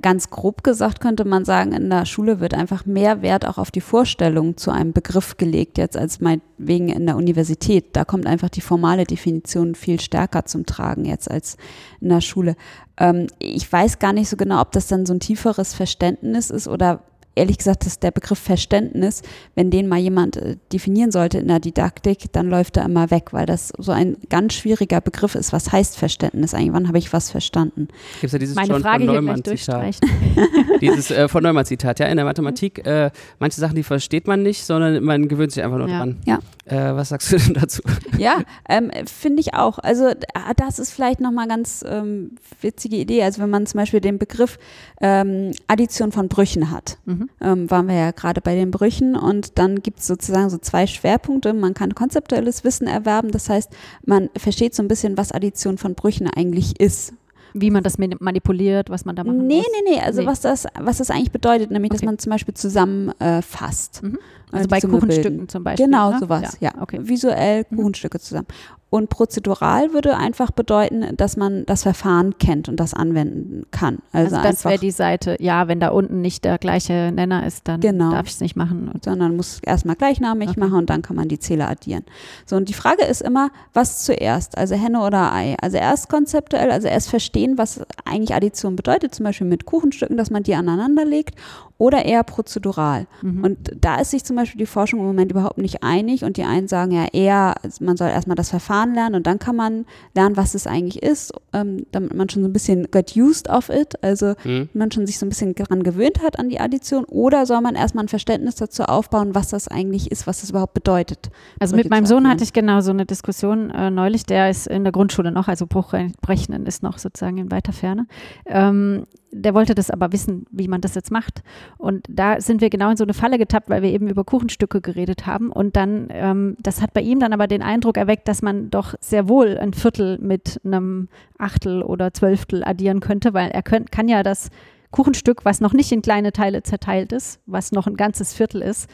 [0.00, 3.70] ganz grob gesagt könnte man sagen, in der Schule wird einfach mehr Wert auch auf
[3.70, 7.94] die Vorstellung zu einem Begriff gelegt, jetzt als meinetwegen in der Universität.
[7.94, 11.58] Da kommt einfach die formale Definition viel stärker zum Tragen jetzt als
[12.00, 12.56] in der Schule.
[12.96, 16.66] Ähm, ich weiß gar nicht so genau, ob das dann so ein tieferes Verständnis ist
[16.66, 17.02] oder
[17.38, 19.22] ehrlich gesagt, dass der Begriff Verständnis,
[19.54, 23.32] wenn den mal jemand äh, definieren sollte in der Didaktik, dann läuft er immer weg,
[23.32, 25.52] weil das so ein ganz schwieriger Begriff ist.
[25.52, 26.72] Was heißt Verständnis eigentlich?
[26.72, 27.88] Wann habe ich was verstanden?
[28.20, 29.96] Gibt ja dieses Meine John Frage von Neumann-Zitat.
[30.80, 34.64] dieses äh, von Neumann-Zitat, ja, in der Mathematik, äh, manche Sachen, die versteht man nicht,
[34.64, 35.98] sondern man gewöhnt sich einfach nur ja.
[35.98, 36.16] dran.
[36.26, 36.38] Ja.
[36.64, 37.82] Äh, was sagst du denn dazu?
[38.18, 39.78] Ja, ähm, finde ich auch.
[39.78, 40.10] Also
[40.56, 43.22] das ist vielleicht nochmal eine ganz ähm, witzige Idee.
[43.22, 44.58] Also wenn man zum Beispiel den Begriff
[45.00, 46.98] ähm, Addition von Brüchen hat.
[47.06, 50.58] Mhm ähm, waren wir ja gerade bei den Brüchen und dann gibt es sozusagen so
[50.58, 51.52] zwei Schwerpunkte.
[51.54, 53.70] Man kann konzeptuelles Wissen erwerben, das heißt,
[54.04, 57.14] man versteht so ein bisschen, was Addition von Brüchen eigentlich ist.
[57.54, 59.66] Wie man das manipuliert, was man da machen nee, muss?
[59.72, 60.00] Nee, nee, nee.
[60.02, 60.26] Also nee.
[60.26, 62.00] was das, was das eigentlich bedeutet, nämlich, okay.
[62.00, 64.02] dass man zum Beispiel zusammenfasst.
[64.02, 64.18] Äh, mhm.
[64.52, 65.48] Also bei Kuchenstücken bilden.
[65.48, 65.86] zum Beispiel.
[65.86, 66.18] Genau, ne?
[66.18, 66.70] sowas, ja.
[66.74, 66.82] ja.
[66.82, 67.00] Okay.
[67.02, 67.76] Visuell mhm.
[67.76, 68.46] Kuchenstücke zusammen.
[68.90, 73.98] Und prozedural würde einfach bedeuten, dass man das Verfahren kennt und das anwenden kann.
[74.12, 77.68] Also, also das wäre die Seite, ja, wenn da unten nicht der gleiche Nenner ist,
[77.68, 78.12] dann genau.
[78.12, 78.90] darf ich es nicht machen.
[79.04, 80.60] Sondern muss erstmal gleichnamig okay.
[80.60, 82.04] machen und dann kann man die Zähler addieren.
[82.46, 84.56] So, und die Frage ist immer, was zuerst?
[84.56, 85.56] Also Henne oder Ei?
[85.60, 90.30] Also erst konzeptuell, also erst verstehen, was eigentlich Addition bedeutet, zum Beispiel mit Kuchenstücken, dass
[90.30, 91.34] man die aneinander legt
[91.78, 93.06] oder eher prozedural.
[93.22, 93.44] Mhm.
[93.44, 96.42] Und da ist sich zum Beispiel die Forschung im Moment überhaupt nicht einig und die
[96.42, 100.36] einen sagen ja eher, man soll erstmal das Verfahren lernen und dann kann man lernen,
[100.36, 103.94] was es eigentlich ist, ähm, damit man schon so ein bisschen get used of it,
[104.02, 104.68] also mhm.
[104.74, 107.76] man schon sich so ein bisschen daran gewöhnt hat an die Addition oder soll man
[107.76, 111.30] erstmal ein Verständnis dazu aufbauen, was das eigentlich ist, was das überhaupt bedeutet.
[111.60, 114.82] Also mit meinem Sohn hatte ich genau so eine Diskussion äh, neulich, der ist in
[114.82, 118.08] der Grundschule noch, also Bruchrechnen ist noch sozusagen in weiter Ferne.
[118.46, 121.42] Ähm, der wollte das aber wissen, wie man das jetzt macht.
[121.76, 124.80] Und da sind wir genau in so eine Falle getappt, weil wir eben über Kuchenstücke
[124.80, 125.52] geredet haben.
[125.52, 128.94] Und dann, ähm, das hat bei ihm dann aber den Eindruck erweckt, dass man doch
[129.00, 134.08] sehr wohl ein Viertel mit einem Achtel oder Zwölftel addieren könnte, weil er könnt, kann
[134.08, 134.50] ja das
[134.90, 138.88] Kuchenstück, was noch nicht in kleine Teile zerteilt ist, was noch ein ganzes Viertel ist,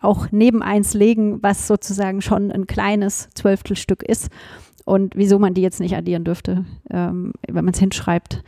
[0.00, 4.30] auch neben eins legen, was sozusagen schon ein kleines Zwölftelstück ist.
[4.84, 8.42] Und wieso man die jetzt nicht addieren dürfte, ähm, wenn man es hinschreibt.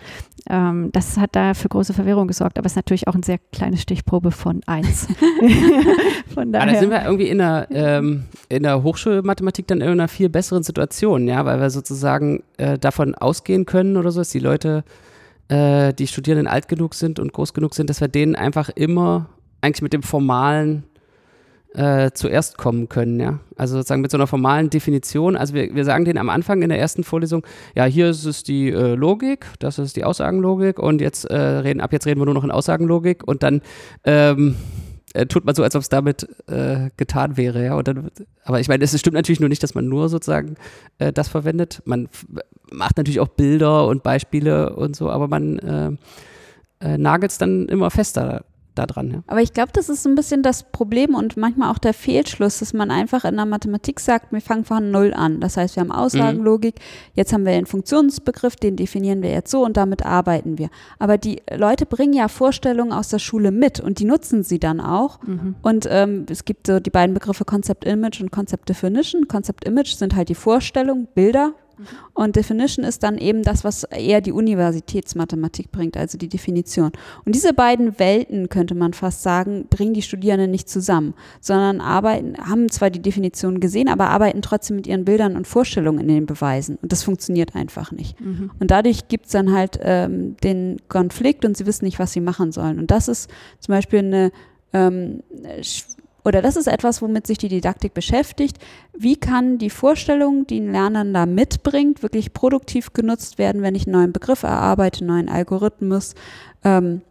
[0.51, 3.39] Ähm, das hat da für große Verwirrung gesorgt, aber es ist natürlich auch eine sehr
[3.53, 5.07] kleine Stichprobe von eins.
[6.35, 6.67] von daher.
[6.67, 10.29] Aber da sind wir irgendwie in der, ähm, in der Hochschulmathematik dann in einer viel
[10.29, 14.85] besseren Situation, ja, weil wir sozusagen äh, davon ausgehen können oder so, dass die Leute,
[15.49, 19.31] äh, die Studierenden alt genug sind und groß genug sind, dass wir denen einfach immer
[19.63, 20.85] eigentlich mit dem formalen
[21.75, 23.41] äh, zuerst kommen können, ja.
[23.57, 25.37] Also sozusagen mit so einer formalen Definition.
[25.37, 28.45] Also wir, wir sagen denen am Anfang in der ersten Vorlesung, ja, hier ist es
[28.45, 32.27] die äh, Logik, das ist die Aussagenlogik und jetzt äh, reden, ab jetzt reden wir
[32.27, 33.61] nur noch in Aussagenlogik und dann
[34.05, 34.55] ähm,
[35.15, 37.75] äh, tut man so, als ob es damit äh, getan wäre, ja.
[37.75, 38.11] Und dann,
[38.45, 40.55] aber ich meine, es stimmt natürlich nur nicht, dass man nur sozusagen
[40.99, 41.83] äh, das verwendet.
[41.85, 42.09] Man
[42.71, 45.59] macht natürlich auch Bilder und Beispiele und so, aber man
[46.81, 49.11] äh, nagelt es dann immer fester da dran.
[49.11, 49.23] Ja.
[49.27, 52.73] Aber ich glaube, das ist ein bisschen das Problem und manchmal auch der Fehlschluss, dass
[52.73, 55.41] man einfach in der Mathematik sagt, wir fangen von Null an.
[55.41, 57.13] Das heißt, wir haben Aussagenlogik, mhm.
[57.15, 60.71] jetzt haben wir einen Funktionsbegriff, den definieren wir jetzt so und damit arbeiten wir.
[60.99, 64.81] Aber die Leute bringen ja Vorstellungen aus der Schule mit und die nutzen sie dann
[64.81, 65.23] auch.
[65.23, 65.57] Mhm.
[65.63, 69.29] Und ähm, es gibt so die beiden Begriffe Concept Image und Concept Definition.
[69.29, 71.55] Concept Image sind halt die Vorstellungen, Bilder,
[72.15, 76.93] und Definition ist dann eben das, was eher die Universitätsmathematik bringt, also die Definition.
[77.25, 82.37] Und diese beiden Welten, könnte man fast sagen, bringen die Studierenden nicht zusammen, sondern arbeiten,
[82.39, 86.27] haben zwar die Definition gesehen, aber arbeiten trotzdem mit ihren Bildern und Vorstellungen in den
[86.27, 86.79] Beweisen.
[86.83, 88.21] Und das funktioniert einfach nicht.
[88.21, 88.51] Mhm.
[88.59, 92.21] Und dadurch gibt es dann halt ähm, den Konflikt und sie wissen nicht, was sie
[92.21, 92.79] machen sollen.
[92.79, 94.33] Und das ist zum Beispiel eine
[94.73, 95.23] ähm,
[96.25, 98.57] oder das ist etwas, womit sich die Didaktik beschäftigt.
[98.97, 103.93] Wie kann die Vorstellung, die ein Lernender mitbringt, wirklich produktiv genutzt werden, wenn ich einen
[103.93, 106.15] neuen Begriff erarbeite, einen neuen Algorithmus,
[106.65, 107.03] ähm,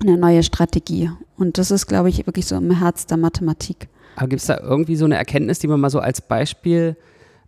[0.00, 1.10] eine neue Strategie?
[1.36, 3.88] Und das ist, glaube ich, wirklich so im Herz der Mathematik.
[4.16, 6.96] Aber gibt es da irgendwie so eine Erkenntnis, die man mal so als Beispiel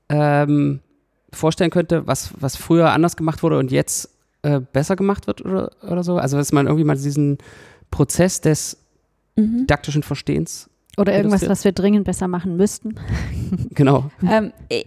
[0.08, 0.80] ähm,
[1.32, 4.10] vorstellen könnte, was, was früher anders gemacht wurde und jetzt
[4.42, 6.18] äh, besser gemacht wird oder, oder so?
[6.18, 7.38] Also, dass man irgendwie mal diesen
[7.90, 8.78] Prozess des
[9.34, 9.62] mhm.
[9.62, 12.94] didaktischen Verstehens oder irgendwas, was wir dringend besser machen müssten.
[13.74, 14.10] Genau.
[14.28, 14.84] ähm, äh,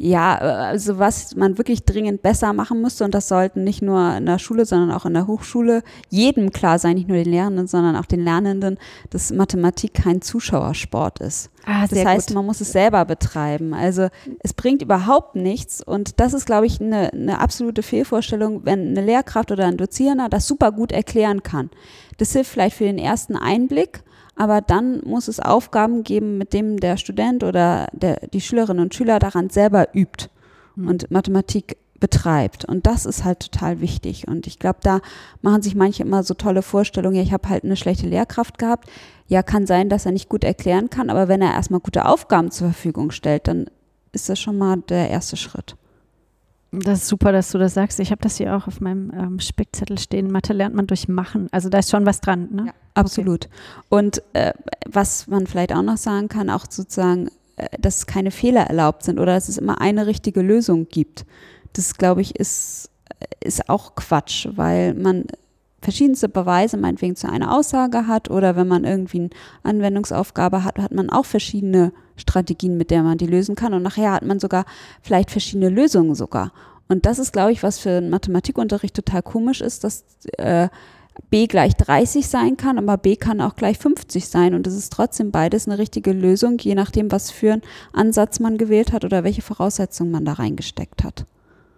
[0.00, 4.26] ja, also was man wirklich dringend besser machen müsste, und das sollten nicht nur in
[4.26, 7.96] der Schule, sondern auch in der Hochschule jedem klar sein, nicht nur den Lehrenden, sondern
[7.96, 8.78] auch den Lernenden,
[9.10, 11.50] dass Mathematik kein Zuschauersport ist.
[11.66, 12.36] Ah, das heißt, gut.
[12.36, 13.74] man muss es selber betreiben.
[13.74, 14.06] Also
[14.38, 19.04] es bringt überhaupt nichts und das ist, glaube ich, eine, eine absolute Fehlvorstellung, wenn eine
[19.04, 21.70] Lehrkraft oder ein Dozierender das super gut erklären kann.
[22.18, 24.04] Das hilft vielleicht für den ersten Einblick,
[24.38, 28.94] aber dann muss es Aufgaben geben, mit denen der Student oder der, die Schülerinnen und
[28.94, 30.28] Schüler daran selber übt
[30.76, 30.88] mhm.
[30.88, 32.64] und Mathematik betreibt.
[32.64, 34.28] Und das ist halt total wichtig.
[34.28, 35.00] Und ich glaube, da
[35.42, 38.88] machen sich manche immer so tolle Vorstellungen, ja, ich habe halt eine schlechte Lehrkraft gehabt.
[39.26, 42.50] Ja, kann sein, dass er nicht gut erklären kann, aber wenn er erstmal gute Aufgaben
[42.50, 43.66] zur Verfügung stellt, dann
[44.12, 45.76] ist das schon mal der erste Schritt.
[46.70, 47.98] Das ist super, dass du das sagst.
[47.98, 50.30] Ich habe das hier auch auf meinem ähm, Spickzettel stehen.
[50.30, 51.48] Mathe lernt man durch Machen.
[51.50, 52.48] Also da ist schon was dran.
[52.52, 52.64] Ne?
[52.66, 53.46] Ja, absolut.
[53.46, 53.54] Okay.
[53.88, 54.52] Und äh,
[54.86, 59.18] was man vielleicht auch noch sagen kann, auch sozusagen, äh, dass keine Fehler erlaubt sind
[59.18, 61.24] oder dass es immer eine richtige Lösung gibt.
[61.72, 62.90] Das, glaube ich, ist,
[63.40, 65.24] ist auch Quatsch, weil man
[65.80, 69.30] verschiedenste Beweise meinetwegen zu einer Aussage hat oder wenn man irgendwie eine
[69.62, 74.12] Anwendungsaufgabe hat, hat man auch verschiedene Strategien, mit der man die lösen kann und nachher
[74.12, 74.64] hat man sogar
[75.02, 76.52] vielleicht verschiedene Lösungen sogar.
[76.88, 80.04] Und das ist, glaube ich, was für einen Mathematikunterricht total komisch ist, dass
[80.38, 80.68] äh,
[81.30, 84.92] B gleich 30 sein kann, aber B kann auch gleich 50 sein und es ist
[84.92, 89.24] trotzdem beides eine richtige Lösung, je nachdem, was für einen Ansatz man gewählt hat oder
[89.24, 91.26] welche Voraussetzungen man da reingesteckt hat.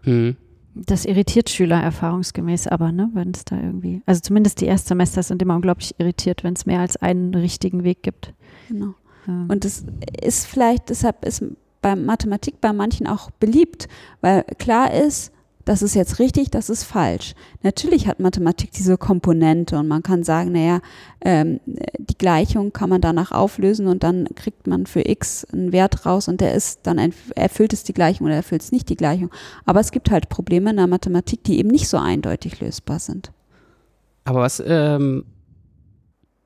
[0.02, 0.36] Hm.
[0.74, 5.42] Das irritiert Schüler erfahrungsgemäß aber, ne, wenn es da irgendwie, also zumindest die Erstsemester sind
[5.42, 8.34] immer unglaublich irritiert, wenn es mehr als einen richtigen Weg gibt.
[8.68, 8.94] Genau.
[9.26, 9.46] Ja.
[9.48, 9.84] Und das
[10.22, 11.44] ist vielleicht, deshalb ist
[11.82, 13.88] bei Mathematik bei manchen auch beliebt,
[14.20, 15.32] weil klar ist,
[15.64, 17.34] das ist jetzt richtig, das ist falsch.
[17.62, 20.80] Natürlich hat Mathematik diese Komponente und man kann sagen, naja,
[21.20, 26.06] ähm, die Gleichung kann man danach auflösen und dann kriegt man für x einen Wert
[26.06, 29.30] raus und der ist, dann erfüllt es die Gleichung oder erfüllt es nicht die Gleichung.
[29.66, 33.30] Aber es gibt halt Probleme in der Mathematik, die eben nicht so eindeutig lösbar sind.
[34.24, 35.24] Aber was, ähm,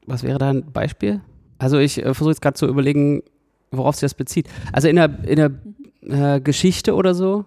[0.07, 1.21] was wäre da ein Beispiel?
[1.59, 3.23] Also ich äh, versuche jetzt gerade zu überlegen,
[3.71, 4.49] worauf sich das bezieht.
[4.73, 5.55] Also in der, in der mhm.
[6.03, 7.45] äh, Geschichte oder so,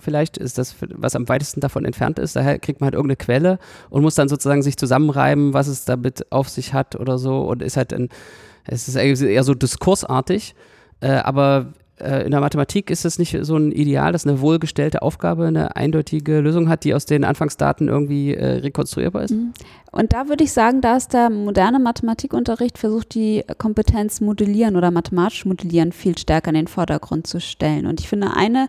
[0.00, 2.36] vielleicht ist das, was am weitesten davon entfernt ist.
[2.36, 3.58] Daher kriegt man halt irgendeine Quelle
[3.90, 7.42] und muss dann sozusagen sich zusammenreiben, was es damit auf sich hat oder so.
[7.42, 8.08] Und ist halt ein,
[8.64, 10.54] es ist eher so diskursartig.
[11.00, 15.46] Äh, aber in der Mathematik ist es nicht so ein Ideal, dass eine wohlgestellte Aufgabe
[15.46, 19.32] eine eindeutige Lösung hat, die aus den Anfangsdaten irgendwie äh, rekonstruierbar ist?
[19.32, 19.52] Mhm.
[19.92, 24.90] Und da würde ich sagen, da ist der moderne Mathematikunterricht versucht, die Kompetenz modellieren oder
[24.90, 27.86] mathematisch modellieren viel stärker in den Vordergrund zu stellen.
[27.86, 28.68] Und ich finde, eine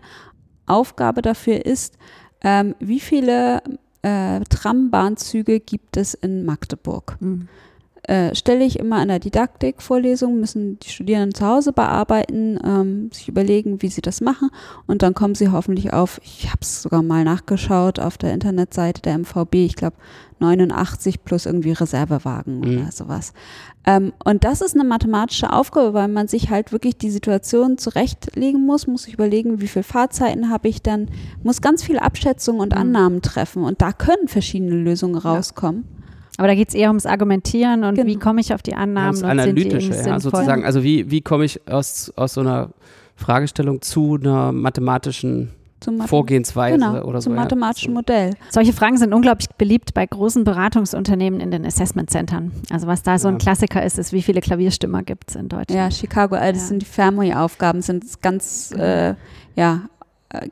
[0.66, 1.96] Aufgabe dafür ist,
[2.42, 3.62] ähm, wie viele
[4.02, 7.16] äh, Trambahnzüge gibt es in Magdeburg?
[7.20, 7.48] Mhm
[8.04, 13.28] äh, stelle ich immer in der Didaktikvorlesung, müssen die Studierenden zu Hause bearbeiten, ähm, sich
[13.28, 14.50] überlegen, wie sie das machen
[14.88, 19.02] und dann kommen sie hoffentlich auf, ich habe es sogar mal nachgeschaut auf der Internetseite
[19.02, 19.96] der MVB, ich glaube
[20.40, 22.82] 89 plus irgendwie Reservewagen mhm.
[22.82, 23.32] oder sowas.
[23.86, 28.66] Ähm, und das ist eine mathematische Aufgabe, weil man sich halt wirklich die Situation zurechtlegen
[28.66, 31.08] muss, muss sich überlegen, wie viele Fahrzeiten habe ich dann,
[31.44, 32.80] muss ganz viele Abschätzungen und mhm.
[32.80, 35.84] Annahmen treffen und da können verschiedene Lösungen rauskommen.
[35.88, 36.01] Ja.
[36.38, 38.08] Aber da geht es eher ums Argumentieren und genau.
[38.08, 40.64] wie komme ich auf die Annahmen ja, und analytische, sind die ja, sozusagen.
[40.64, 42.70] Also wie, wie komme ich aus, aus so einer
[43.16, 45.50] Fragestellung zu einer mathematischen
[46.06, 47.28] Vorgehensweise genau, oder so.
[47.28, 47.94] Zum mathematischen ja.
[47.94, 48.34] Modell.
[48.50, 52.52] Solche Fragen sind unglaublich beliebt bei großen Beratungsunternehmen in den Assessment-Centern.
[52.70, 55.70] Also was da so ein Klassiker ist, ist, wie viele Klavierstimmer gibt es in Deutschland.
[55.70, 58.84] Ja, Chicago, also das sind die Fermi-Aufgaben, sind ganz, genau.
[58.84, 59.14] äh,
[59.56, 59.82] ja,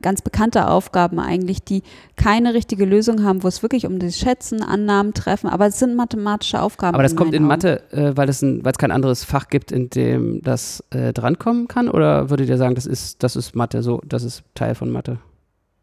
[0.01, 1.83] ganz bekannte Aufgaben eigentlich, die
[2.15, 5.95] keine richtige Lösung haben, wo es wirklich um das Schätzen, Annahmen treffen, aber es sind
[5.95, 6.93] mathematische Aufgaben.
[6.93, 7.47] Aber das in kommt in Augen.
[7.47, 11.89] Mathe, äh, weil es ein, kein anderes Fach gibt, in dem das äh, drankommen kann?
[11.89, 15.17] Oder würdet ihr sagen, das ist, das ist Mathe, so, das ist Teil von Mathe?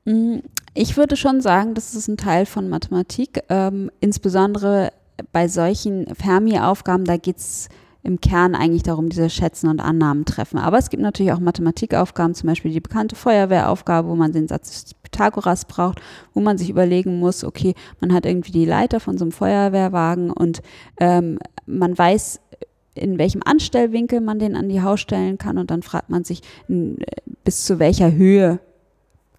[0.04, 0.38] Mm,
[0.74, 4.92] ich würde schon sagen, das ist ein Teil von Mathematik, ähm, insbesondere
[5.32, 7.68] bei solchen Fermi-Aufgaben, da geht es
[8.02, 10.58] im Kern eigentlich darum, diese Schätzen und Annahmen treffen.
[10.58, 14.84] Aber es gibt natürlich auch Mathematikaufgaben, zum Beispiel die bekannte Feuerwehraufgabe, wo man den Satz
[14.84, 16.00] des Pythagoras braucht,
[16.32, 20.30] wo man sich überlegen muss, okay, man hat irgendwie die Leiter von so einem Feuerwehrwagen
[20.30, 20.62] und
[21.00, 22.40] ähm, man weiß,
[22.94, 26.42] in welchem Anstellwinkel man den an die Haus stellen kann und dann fragt man sich,
[27.44, 28.60] bis zu welcher Höhe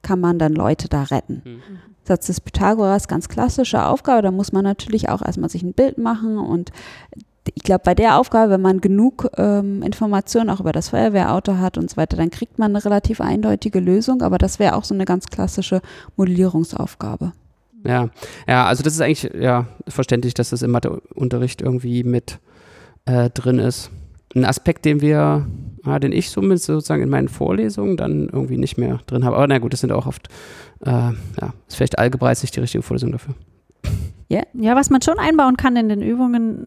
[0.01, 1.41] kann man dann Leute da retten.
[1.43, 1.61] Mhm.
[2.03, 5.97] Satz des Pythagoras, ganz klassische Aufgabe, da muss man natürlich auch erstmal sich ein Bild
[5.97, 6.71] machen und
[7.55, 11.77] ich glaube, bei der Aufgabe, wenn man genug ähm, Informationen auch über das Feuerwehrauto hat
[11.77, 14.93] und so weiter, dann kriegt man eine relativ eindeutige Lösung, aber das wäre auch so
[14.93, 15.81] eine ganz klassische
[16.15, 17.31] Modellierungsaufgabe.
[17.85, 18.09] Ja,
[18.47, 22.39] ja, also das ist eigentlich ja verständlich, dass das im Matheunterricht irgendwie mit
[23.05, 23.89] äh, drin ist.
[24.35, 25.47] Ein Aspekt, den wir,
[25.85, 29.37] ja, den ich somit sozusagen in meinen Vorlesungen dann irgendwie nicht mehr drin habe.
[29.37, 30.27] Aber na gut, das sind auch oft,
[30.85, 33.33] äh, ja, ist vielleicht Algebra nicht die richtige Vorlesung dafür.
[34.31, 34.45] Yeah.
[34.53, 36.65] Ja, was man schon einbauen kann in den Übungen,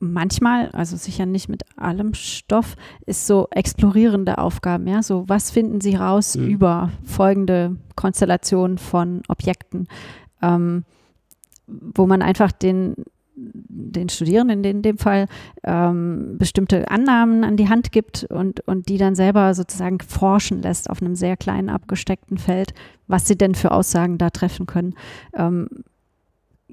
[0.00, 2.74] manchmal, also sicher nicht mit allem Stoff,
[3.06, 6.48] ist so explorierende Aufgaben, ja, so was finden Sie raus mhm.
[6.48, 9.86] über folgende Konstellation von Objekten,
[10.42, 10.84] ähm,
[11.66, 12.96] wo man einfach den
[13.42, 15.26] den Studierenden in dem Fall
[15.64, 20.90] ähm, bestimmte Annahmen an die Hand gibt und, und die dann selber sozusagen forschen lässt
[20.90, 22.74] auf einem sehr kleinen abgesteckten Feld,
[23.06, 24.94] was sie denn für Aussagen da treffen können.
[25.32, 25.68] Ähm,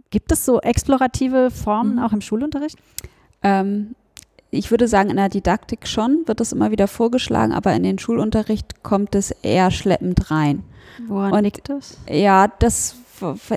[0.10, 2.00] gibt es so explorative Formen mhm.
[2.00, 2.78] auch im Schulunterricht?
[3.44, 3.96] Ähm,
[4.50, 8.00] ich würde sagen, in der Didaktik schon wird das immer wieder vorgeschlagen, aber in den
[8.00, 10.64] Schulunterricht kommt es eher schleppend rein.
[11.08, 11.98] Woran Und, liegt das?
[12.10, 12.96] Ja, das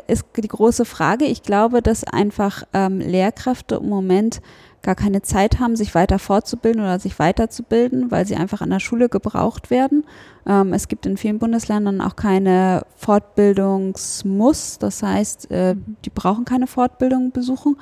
[0.07, 1.27] ist die große Frage.
[1.27, 4.41] Ich glaube, dass einfach ähm, Lehrkräfte im Moment
[4.83, 8.81] gar keine Zeit haben, sich weiter fortzubilden oder sich weiterzubilden, weil sie einfach an der
[8.81, 10.05] Schule gebraucht werden.
[10.47, 16.67] Ähm, es gibt in vielen Bundesländern auch keine Fortbildungsmuss, das heißt, äh, die brauchen keine
[16.67, 17.77] Fortbildung besuchen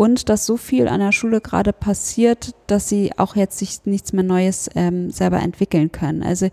[0.00, 4.14] und dass so viel an der Schule gerade passiert, dass sie auch jetzt sich nichts
[4.14, 6.22] mehr Neues ähm, selber entwickeln können.
[6.22, 6.48] Also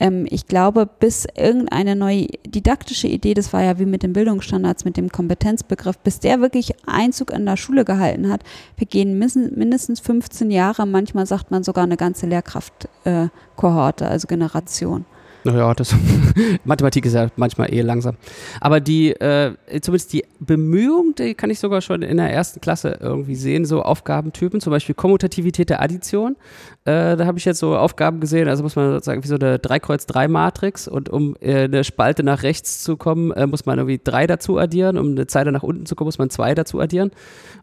[0.00, 4.84] ähm, ich glaube, bis irgendeine neue didaktische Idee, das war ja wie mit den Bildungsstandards,
[4.84, 8.42] mit dem Kompetenzbegriff, bis der wirklich Einzug in der Schule gehalten hat,
[8.76, 15.04] vergehen mindestens 15 Jahre, manchmal sagt man sogar eine ganze Lehrkraftkohorte, äh, also Generation.
[15.44, 15.94] Naja, das
[16.64, 18.16] Mathematik ist ja manchmal eh langsam.
[18.60, 22.98] Aber die, äh, zumindest die Bemühung, die kann ich sogar schon in der ersten Klasse
[23.00, 26.36] irgendwie sehen, so Aufgabentypen, zum Beispiel Kommutativität der Addition.
[26.84, 29.58] Äh, da habe ich jetzt so Aufgaben gesehen, also muss man sozusagen wie so eine
[29.58, 34.26] 3-Kreuz-3-Matrix und um äh, eine Spalte nach rechts zu kommen, äh, muss man irgendwie 3
[34.26, 37.10] dazu addieren, um eine Zeile nach unten zu kommen, muss man 2 dazu addieren.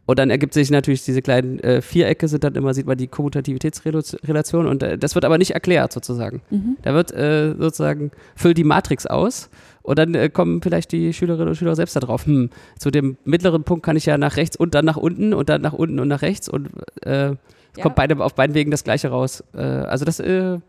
[0.06, 3.08] Und dann ergibt sich natürlich diese kleinen äh, Vierecke, sind dann immer, sieht man die
[3.08, 6.42] Kommutativitätsrelation und äh, das wird aber nicht erklärt sozusagen.
[6.50, 6.78] Mhm.
[6.82, 9.50] Da wird äh, sozusagen, füllt die Matrix aus
[9.82, 13.64] und dann äh, kommen vielleicht die Schülerinnen und Schüler selbst darauf, hm, zu dem mittleren
[13.64, 16.08] Punkt kann ich ja nach rechts und dann nach unten und dann nach unten und
[16.08, 16.70] nach rechts und
[17.04, 17.36] äh, ja.
[17.82, 19.44] kommt beide, auf beiden Wegen das Gleiche raus.
[19.54, 20.60] Äh, also das äh,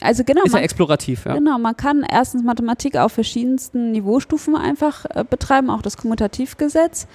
[0.00, 1.24] also genau, ist ja explorativ.
[1.24, 1.34] Ja.
[1.34, 7.06] Genau, man kann erstens Mathematik auf verschiedensten Niveaustufen einfach äh, betreiben, auch das Kommutativgesetz.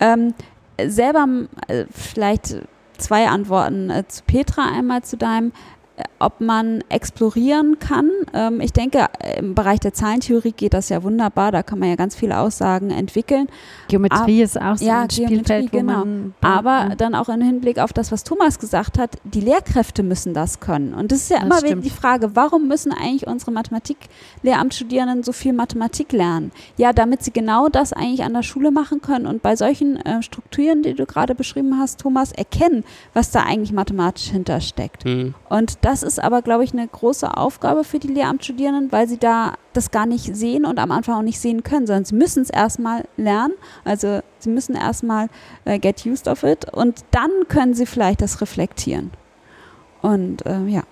[0.00, 0.34] Ähm,
[0.82, 1.26] selber
[1.68, 2.56] äh, vielleicht
[2.96, 5.52] zwei Antworten äh, zu Petra, einmal zu deinem.
[6.18, 8.10] Ob man explorieren kann.
[8.34, 9.06] Ähm, ich denke,
[9.38, 11.50] im Bereich der Zahlentheorie geht das ja wunderbar.
[11.50, 13.48] Da kann man ja ganz viele Aussagen entwickeln.
[13.88, 16.04] Geometrie Ab, ist auch so ja, ein Spielfeld, genau.
[16.40, 16.94] Aber ja.
[16.94, 20.94] dann auch im Hinblick auf das, was Thomas gesagt hat, die Lehrkräfte müssen das können.
[20.94, 21.70] Und das ist ja das immer stimmt.
[21.70, 26.52] wieder die Frage, warum müssen eigentlich unsere Mathematik-Lehramtsstudierenden so viel Mathematik lernen?
[26.76, 30.22] Ja, damit sie genau das eigentlich an der Schule machen können und bei solchen äh,
[30.22, 35.06] Strukturen, die du gerade beschrieben hast, Thomas, erkennen, was da eigentlich mathematisch hintersteckt.
[35.06, 35.34] Mhm.
[35.48, 39.54] Und das ist aber, glaube ich, eine große Aufgabe für die Lehramtsstudierenden, weil sie da
[39.72, 42.50] das gar nicht sehen und am Anfang auch nicht sehen können, sondern sie müssen es
[42.50, 43.54] erstmal lernen.
[43.84, 45.28] Also sie müssen erstmal
[45.64, 49.10] äh, get used of it und dann können sie vielleicht das reflektieren.
[50.02, 50.82] Und äh, ja.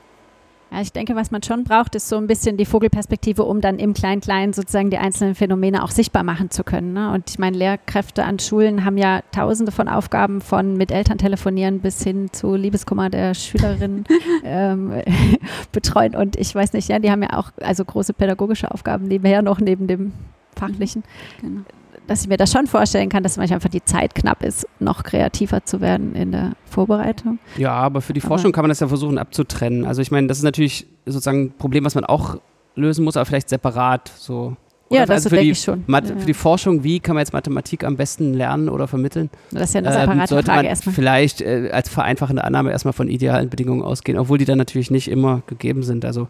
[0.71, 3.79] Ja, ich denke, was man schon braucht, ist so ein bisschen die Vogelperspektive, um dann
[3.79, 6.93] im Klein-Klein sozusagen die einzelnen Phänomene auch sichtbar machen zu können.
[6.93, 7.13] Ne?
[7.13, 11.81] Und ich meine, Lehrkräfte an Schulen haben ja tausende von Aufgaben, von mit Eltern telefonieren
[11.81, 14.05] bis hin zu Liebeskummer der Schülerin
[14.45, 14.93] ähm,
[15.73, 16.15] betreuen.
[16.15, 19.61] Und ich weiß nicht, ja, die haben ja auch also große pädagogische Aufgaben nebenher noch
[19.61, 20.13] neben dem
[20.55, 21.03] fachlichen.
[21.41, 21.63] Genau
[22.09, 25.05] dass ich mir das schon vorstellen kann, dass manchmal einfach die Zeit knapp ist, noch
[25.05, 27.39] kreativer zu werden in der Vorbereitung.
[27.57, 29.85] Ja, aber für die aber Forschung kann man das ja versuchen abzutrennen.
[29.85, 32.37] Also ich meine, das ist natürlich sozusagen ein Problem, was man auch
[32.75, 34.57] lösen muss, aber vielleicht separat so.
[34.91, 35.85] Oder ja, das also denke ich schon.
[35.87, 39.29] Math ja, Für die Forschung, wie kann man jetzt Mathematik am besten lernen oder vermitteln?
[39.51, 40.95] Das ist ja eine separate ähm, sollte Frage man erstmal.
[40.95, 45.11] Vielleicht äh, als vereinfachende Annahme erstmal von idealen Bedingungen ausgehen, obwohl die dann natürlich nicht
[45.11, 46.05] immer gegeben sind.
[46.05, 46.29] Also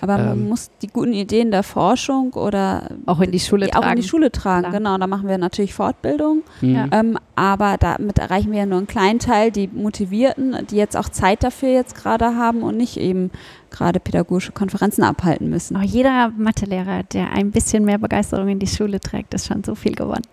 [0.00, 3.72] aber ähm, man muss die guten Ideen der Forschung oder auch in die Schule die
[3.72, 3.86] tragen.
[3.86, 4.72] Auch in die Schule tragen, Klar.
[4.72, 4.98] genau.
[4.98, 6.42] Da machen wir natürlich Fortbildung.
[6.60, 6.90] Mhm.
[6.92, 11.08] Ähm, aber damit erreichen wir ja nur einen kleinen Teil, die Motivierten, die jetzt auch
[11.08, 13.30] Zeit dafür jetzt gerade haben und nicht eben
[13.70, 15.76] gerade pädagogische Konferenzen abhalten müssen.
[15.76, 19.76] Oh, jeder Mathelehrer, der ein bisschen mehr Begeisterung in die Schule trägt, ist schon so
[19.76, 20.26] viel gewonnen.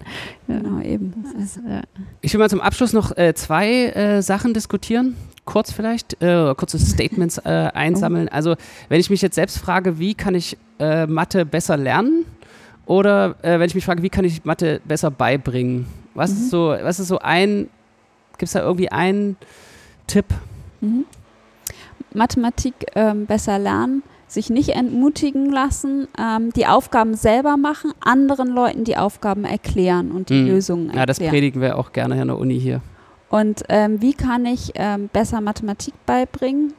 [0.48, 1.14] Genau, eben.
[1.40, 1.82] Ist, ja.
[2.22, 5.16] Ich will mal zum Abschluss noch äh, zwei äh, Sachen diskutieren
[5.46, 8.30] kurz vielleicht, äh, kurze Statements äh, einsammeln.
[8.30, 8.56] Also
[8.90, 12.26] wenn ich mich jetzt selbst frage, wie kann ich äh, Mathe besser lernen?
[12.88, 15.86] Oder äh, wenn ich mich frage, wie kann ich Mathe besser beibringen?
[16.16, 16.38] Was mhm.
[16.38, 17.70] ist so, was ist so ein,
[18.32, 19.38] gibt es da irgendwie einen
[20.08, 20.26] Tipp?
[20.82, 21.06] Mhm.
[22.14, 28.86] Mathematik ähm, besser lernen, sich nicht entmutigen lassen, ähm, die Aufgaben selber machen, anderen Leuten
[28.86, 30.48] die Aufgaben erklären und die mhm.
[30.48, 31.02] Lösungen erklären.
[31.02, 32.82] Ja, das predigen wir auch gerne an der Uni hier.
[33.30, 36.74] Und ähm, wie kann ich ähm, besser Mathematik beibringen?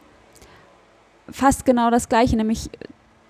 [1.31, 2.71] Fast genau das Gleiche, nämlich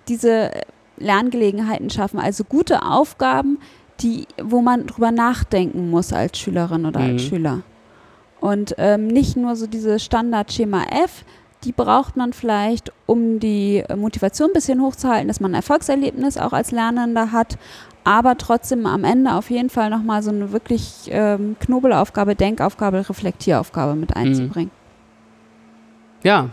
[0.06, 0.52] diese
[0.98, 3.58] Lerngelegenheiten schaffen, also gute Aufgaben,
[4.00, 7.12] die, wo man drüber nachdenken muss als Schülerin oder mhm.
[7.12, 7.62] als Schüler.
[8.40, 11.24] Und ähm, nicht nur so diese Standard-Schema F,
[11.64, 16.52] die braucht man vielleicht, um die Motivation ein bisschen hochzuhalten, dass man ein Erfolgserlebnis auch
[16.52, 17.58] als Lernender hat,
[18.04, 23.96] aber trotzdem am Ende auf jeden Fall nochmal so eine wirklich ähm, Knobelaufgabe, Denkaufgabe, Reflektieraufgabe
[23.96, 24.22] mit mhm.
[24.22, 24.70] einzubringen.
[26.22, 26.50] Ja.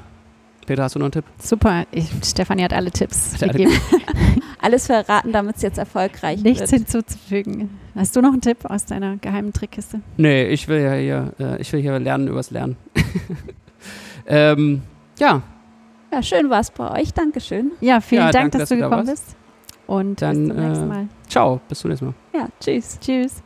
[0.66, 1.26] Peter, hast du noch einen Tipp?
[1.40, 3.72] Super, ich, Stefanie hat alle Tipps hat gegeben.
[4.64, 6.72] Alles verraten, damit es jetzt erfolgreich Nichts wird.
[6.72, 7.70] Nichts hinzuzufügen.
[7.96, 10.00] Hast du noch einen Tipp aus deiner geheimen Trickkiste?
[10.16, 12.78] Nee, ich will ja hier, äh, ich will hier lernen übers Lernen.
[14.26, 14.82] ähm,
[15.20, 15.42] ja.
[16.14, 17.14] Ja, schön war es bei euch.
[17.14, 17.74] Dankeschön.
[17.82, 19.36] Ja, vielen ja, Dank, danke, dass, dass, du gekommen bist.
[19.86, 21.08] Und dann bis zum nächsten äh, Mal.
[21.28, 22.14] ciao, bis zum nächsten Mal.
[22.34, 22.98] Ja, tschüss.
[23.02, 23.44] Tschüss.